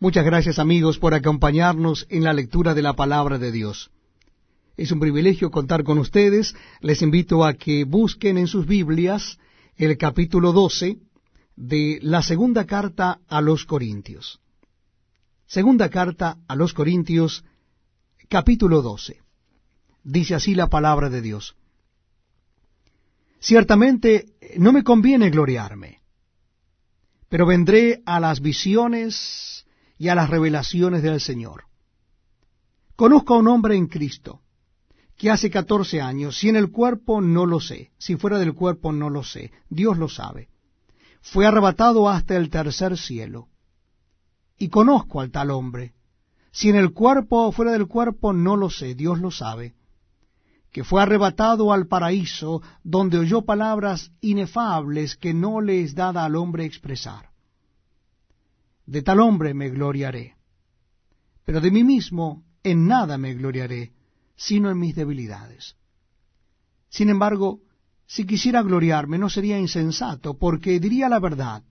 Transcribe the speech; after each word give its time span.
Muchas 0.00 0.24
gracias 0.24 0.60
amigos 0.60 0.96
por 1.00 1.12
acompañarnos 1.12 2.06
en 2.08 2.22
la 2.22 2.32
lectura 2.32 2.72
de 2.72 2.82
la 2.82 2.92
palabra 2.92 3.36
de 3.36 3.50
Dios. 3.50 3.90
Es 4.76 4.92
un 4.92 5.00
privilegio 5.00 5.50
contar 5.50 5.82
con 5.82 5.98
ustedes. 5.98 6.54
Les 6.80 7.02
invito 7.02 7.44
a 7.44 7.54
que 7.54 7.82
busquen 7.82 8.38
en 8.38 8.46
sus 8.46 8.64
Biblias 8.64 9.40
el 9.74 9.98
capítulo 9.98 10.52
12 10.52 10.98
de 11.56 11.98
la 12.00 12.22
segunda 12.22 12.64
carta 12.64 13.18
a 13.26 13.40
los 13.40 13.64
Corintios. 13.64 14.40
Segunda 15.48 15.88
carta 15.88 16.36
a 16.46 16.54
los 16.54 16.74
Corintios, 16.74 17.44
capítulo 18.28 18.82
12. 18.82 19.20
Dice 20.04 20.36
así 20.36 20.54
la 20.54 20.68
palabra 20.68 21.10
de 21.10 21.22
Dios. 21.22 21.56
Ciertamente 23.40 24.26
no 24.58 24.72
me 24.72 24.84
conviene 24.84 25.30
gloriarme, 25.30 26.02
pero 27.28 27.46
vendré 27.46 28.00
a 28.06 28.20
las 28.20 28.40
visiones 28.40 29.64
y 29.98 30.08
a 30.08 30.14
las 30.14 30.30
revelaciones 30.30 31.02
del 31.02 31.20
Señor. 31.20 31.64
Conozco 32.96 33.34
a 33.34 33.38
un 33.38 33.48
hombre 33.48 33.76
en 33.76 33.86
Cristo, 33.86 34.40
que 35.16 35.30
hace 35.30 35.50
catorce 35.50 36.00
años, 36.00 36.38
si 36.38 36.48
en 36.48 36.56
el 36.56 36.70
cuerpo 36.70 37.20
no 37.20 37.44
lo 37.44 37.60
sé, 37.60 37.90
si 37.98 38.16
fuera 38.16 38.38
del 38.38 38.54
cuerpo 38.54 38.92
no 38.92 39.10
lo 39.10 39.24
sé, 39.24 39.52
Dios 39.68 39.98
lo 39.98 40.08
sabe, 40.08 40.48
fue 41.20 41.46
arrebatado 41.46 42.08
hasta 42.08 42.36
el 42.36 42.50
tercer 42.50 42.96
cielo. 42.96 43.48
Y 44.56 44.68
conozco 44.68 45.20
al 45.20 45.30
tal 45.30 45.50
hombre, 45.50 45.94
si 46.52 46.70
en 46.70 46.76
el 46.76 46.92
cuerpo 46.92 47.46
o 47.46 47.52
fuera 47.52 47.72
del 47.72 47.86
cuerpo 47.86 48.32
no 48.32 48.56
lo 48.56 48.70
sé, 48.70 48.94
Dios 48.94 49.20
lo 49.20 49.30
sabe, 49.30 49.74
que 50.72 50.84
fue 50.84 51.02
arrebatado 51.02 51.72
al 51.72 51.86
paraíso, 51.86 52.62
donde 52.82 53.18
oyó 53.18 53.42
palabras 53.42 54.12
inefables 54.20 55.16
que 55.16 55.34
no 55.34 55.60
le 55.60 55.82
es 55.82 55.94
dada 55.94 56.24
al 56.24 56.36
hombre 56.36 56.64
expresar. 56.64 57.30
De 58.88 59.02
tal 59.02 59.20
hombre 59.20 59.52
me 59.52 59.68
gloriaré, 59.68 60.36
pero 61.44 61.60
de 61.60 61.70
mí 61.70 61.84
mismo 61.84 62.46
en 62.62 62.86
nada 62.86 63.18
me 63.18 63.34
gloriaré, 63.34 63.92
sino 64.34 64.70
en 64.70 64.78
mis 64.78 64.96
debilidades. 64.96 65.76
Sin 66.88 67.10
embargo, 67.10 67.60
si 68.06 68.24
quisiera 68.24 68.62
gloriarme 68.62 69.18
no 69.18 69.28
sería 69.28 69.58
insensato, 69.58 70.38
porque 70.38 70.80
diría 70.80 71.10
la 71.10 71.18
verdad, 71.18 71.62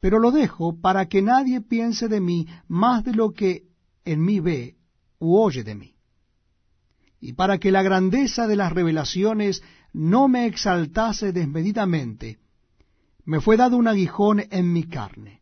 pero 0.00 0.18
lo 0.18 0.32
dejo 0.32 0.78
para 0.78 1.06
que 1.06 1.22
nadie 1.22 1.62
piense 1.62 2.08
de 2.08 2.20
mí 2.20 2.46
más 2.68 3.04
de 3.04 3.14
lo 3.14 3.32
que 3.32 3.62
en 4.04 4.22
mí 4.22 4.38
ve 4.38 4.76
u 5.18 5.38
oye 5.38 5.64
de 5.64 5.74
mí. 5.74 5.96
Y 7.20 7.32
para 7.32 7.56
que 7.56 7.72
la 7.72 7.82
grandeza 7.82 8.46
de 8.46 8.56
las 8.56 8.70
revelaciones 8.70 9.62
no 9.94 10.28
me 10.28 10.44
exaltase 10.44 11.32
desmedidamente, 11.32 12.38
me 13.24 13.40
fue 13.40 13.56
dado 13.56 13.78
un 13.78 13.88
aguijón 13.88 14.42
en 14.50 14.74
mi 14.74 14.82
carne, 14.82 15.41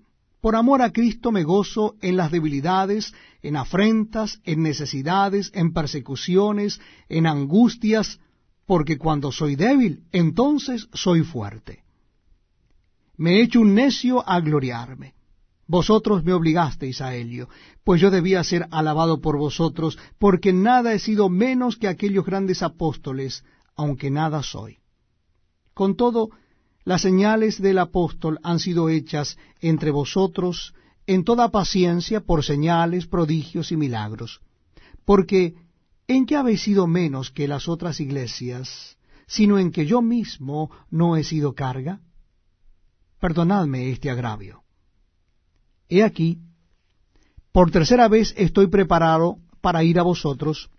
por 0.41 0.55
amor 0.55 0.81
a 0.81 0.91
Cristo 0.91 1.31
me 1.31 1.43
gozo 1.43 1.95
en 2.01 2.17
las 2.17 2.31
debilidades, 2.31 3.13
en 3.41 3.55
afrentas, 3.55 4.39
en 4.43 4.63
necesidades, 4.63 5.51
en 5.53 5.71
persecuciones, 5.71 6.81
en 7.09 7.27
angustias, 7.27 8.19
porque 8.65 8.97
cuando 8.97 9.31
soy 9.31 9.55
débil, 9.55 10.03
entonces 10.11 10.87
soy 10.93 11.23
fuerte. 11.23 11.83
Me 13.17 13.35
he 13.35 13.43
hecho 13.43 13.61
un 13.61 13.75
necio 13.75 14.27
a 14.27 14.39
gloriarme 14.39 15.13
vosotros 15.71 16.25
me 16.25 16.33
obligasteis 16.33 16.99
a 16.99 17.15
ello, 17.15 17.47
pues 17.85 18.01
yo 18.01 18.11
debía 18.11 18.43
ser 18.43 18.67
alabado 18.71 19.21
por 19.21 19.37
vosotros, 19.37 19.97
porque 20.19 20.51
nada 20.51 20.91
he 20.91 20.99
sido 20.99 21.29
menos 21.29 21.77
que 21.77 21.87
aquellos 21.87 22.25
grandes 22.25 22.61
apóstoles, 22.61 23.45
aunque 23.77 24.11
nada 24.11 24.43
soy. 24.43 24.79
Con 25.73 25.95
todo, 25.95 26.31
las 26.83 27.01
señales 27.01 27.61
del 27.61 27.77
apóstol 27.77 28.39
han 28.43 28.59
sido 28.59 28.89
hechas 28.89 29.37
entre 29.61 29.91
vosotros 29.91 30.73
en 31.05 31.23
toda 31.23 31.49
paciencia 31.49 32.21
por 32.21 32.43
señales, 32.43 33.07
prodigios 33.07 33.71
y 33.71 33.77
milagros. 33.77 34.41
Porque, 35.05 35.55
¿en 36.07 36.25
qué 36.25 36.35
habéis 36.35 36.61
sido 36.61 36.87
menos 36.87 37.31
que 37.31 37.47
las 37.47 37.67
otras 37.67 37.99
iglesias, 37.99 38.97
sino 39.27 39.59
en 39.59 39.71
que 39.71 39.85
yo 39.85 40.01
mismo 40.01 40.71
no 40.89 41.15
he 41.15 41.23
sido 41.23 41.53
carga? 41.53 41.99
Perdonadme 43.19 43.91
este 43.91 44.09
agravio. 44.09 44.63
He 45.89 46.03
aquí, 46.03 46.39
por 47.51 47.69
tercera 47.69 48.07
vez 48.07 48.33
estoy 48.37 48.67
preparado 48.67 49.37
para 49.59 49.83
ir 49.83 49.99
a 49.99 50.03
vosotros, 50.03 50.69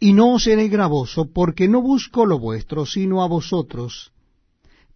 y 0.00 0.14
no 0.14 0.36
seré 0.40 0.66
gravoso, 0.68 1.30
porque 1.32 1.68
no 1.68 1.80
busco 1.80 2.26
lo 2.26 2.38
vuestro, 2.38 2.86
sino 2.86 3.22
a 3.22 3.28
vosotros, 3.28 4.12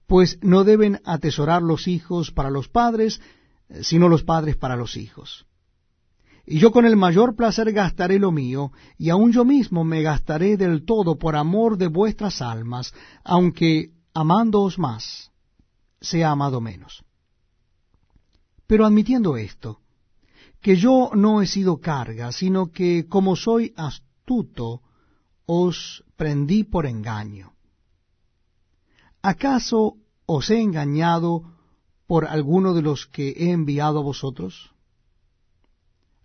pues 0.06 0.38
no 0.42 0.64
deben 0.64 1.00
atesorar 1.04 1.62
los 1.62 1.88
hijos 1.88 2.30
para 2.30 2.50
los 2.50 2.68
padres, 2.68 3.20
sino 3.82 4.08
los 4.08 4.22
padres 4.22 4.56
para 4.56 4.76
los 4.76 4.96
hijos. 4.96 5.46
Y 6.46 6.60
yo 6.60 6.70
con 6.70 6.86
el 6.86 6.96
mayor 6.96 7.34
placer 7.34 7.72
gastaré 7.72 8.20
lo 8.20 8.30
mío, 8.30 8.70
y 8.98 9.10
aun 9.10 9.32
yo 9.32 9.44
mismo 9.44 9.82
me 9.82 10.02
gastaré 10.02 10.56
del 10.56 10.84
todo 10.84 11.18
por 11.18 11.34
amor 11.34 11.76
de 11.76 11.88
vuestras 11.88 12.40
almas, 12.40 12.94
aunque 13.24 13.90
amándoos 14.14 14.78
más, 14.78 15.32
sea 16.00 16.30
amado 16.30 16.60
menos. 16.60 17.04
Pero 18.68 18.86
admitiendo 18.86 19.36
esto, 19.36 19.80
que 20.60 20.76
yo 20.76 21.10
no 21.14 21.42
he 21.42 21.46
sido 21.46 21.80
carga, 21.80 22.30
sino 22.30 22.70
que 22.70 23.06
como 23.08 23.34
soy 23.34 23.72
astuto, 23.76 24.82
os 25.46 26.04
prendí 26.16 26.62
por 26.62 26.86
engaño. 26.86 27.55
¿Acaso 29.32 29.96
os 30.24 30.50
he 30.50 30.60
engañado 30.60 31.30
por 32.06 32.26
alguno 32.26 32.74
de 32.74 32.82
los 32.82 33.06
que 33.06 33.30
he 33.30 33.50
enviado 33.50 33.98
a 33.98 34.02
vosotros? 34.02 34.70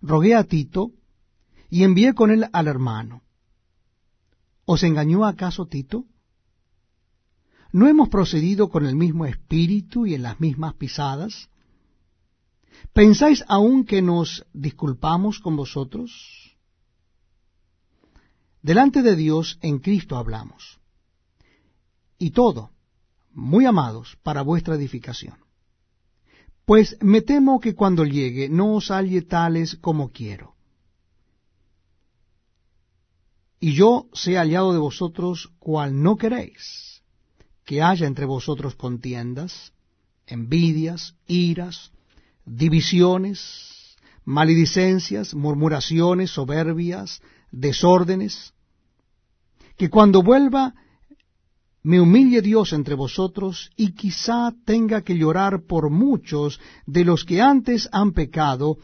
Rogué 0.04 0.36
a 0.36 0.44
Tito 0.44 0.92
y 1.72 1.84
envié 1.84 2.14
con 2.14 2.30
él 2.30 2.46
al 2.54 2.68
hermano. 2.68 3.24
¿Os 4.66 4.84
engañó 4.84 5.26
acaso 5.26 5.66
Tito? 5.66 6.06
¿No 7.72 7.88
hemos 7.88 8.10
procedido 8.10 8.70
con 8.70 8.86
el 8.86 8.96
mismo 8.96 9.26
espíritu 9.26 10.06
y 10.06 10.14
en 10.14 10.22
las 10.22 10.40
mismas 10.40 10.76
pisadas? 10.76 11.50
¿Pensáis 12.94 13.44
aún 13.48 13.84
que 13.84 14.04
nos 14.04 14.46
disculpamos 14.54 15.40
con 15.40 15.56
vosotros? 15.56 16.56
Delante 18.62 19.02
de 19.02 19.16
Dios 19.16 19.58
en 19.64 19.80
Cristo 19.80 20.18
hablamos. 20.18 20.78
Y 22.20 22.30
todo, 22.30 22.70
muy 23.34 23.66
amados, 23.66 24.18
para 24.24 24.42
vuestra 24.42 24.76
edificación. 24.76 25.36
Pues 26.66 26.98
me 27.02 27.22
temo 27.22 27.60
que 27.60 27.76
cuando 27.76 28.06
llegue 28.06 28.50
no 28.50 28.76
os 28.76 28.92
halle 28.92 29.22
tales 29.22 29.76
como 29.76 30.12
quiero. 30.12 30.56
Y 33.60 33.74
yo 33.74 34.08
sé 34.14 34.38
hallado 34.38 34.74
de 34.74 34.80
vosotros 34.80 35.52
cual 35.60 36.02
no 36.02 36.18
queréis, 36.18 37.04
que 37.64 37.82
haya 37.82 38.08
entre 38.08 38.26
vosotros 38.26 38.76
contiendas, 38.76 39.72
envidias, 40.26 41.16
iras, 41.28 41.92
divisiones, 42.46 43.98
maledicencias, 44.26 45.34
murmuraciones, 45.34 46.32
soberbias, 46.32 47.22
desórdenes, 47.52 48.54
que 49.78 49.90
cuando 49.90 50.24
vuelva 50.24 50.74
me 51.84 52.00
humille 52.00 52.42
Dios 52.42 52.74
entre 52.74 52.96
vosotros 52.96 53.72
y 53.76 53.94
quizá 53.94 54.54
tenga 54.66 55.02
que 55.02 55.18
llorar 55.18 55.64
por 55.68 55.90
muchos 55.90 56.60
de 56.86 57.04
los 57.06 57.26
que 57.26 57.42
antes 57.42 57.90
han 57.92 58.12
pecado 58.12 58.78